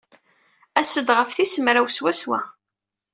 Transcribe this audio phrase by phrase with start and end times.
[0.79, 2.39] As-d ɣef tis mraw swaswa.